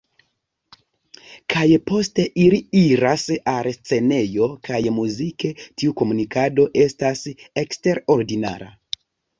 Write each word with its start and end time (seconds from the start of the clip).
Kaj 1.53 1.65
poste 1.91 2.25
ili 2.45 2.59
iras 2.81 3.27
al 3.53 3.71
scenejo 3.77 4.49
kaj 4.71 4.81
muzike 4.99 5.55
tiu 5.69 5.97
komunikado 6.03 6.71
estas 6.89 7.25
eksterordinara"". 7.67 8.75